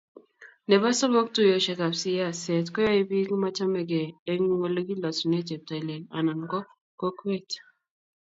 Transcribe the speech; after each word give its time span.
nebo 0.69 0.87
somok, 0.99 1.27
tuiyoshekab 1.33 1.93
siaset 2.01 2.65
koyae 2.73 3.01
biik 3.09 3.29
machamegei 3.43 4.09
eng 4.31 4.45
olegilosune 4.65 5.39
cheptailel 5.47 6.03
anan 6.17 6.41
ko 6.51 6.59
kokwet 6.99 7.49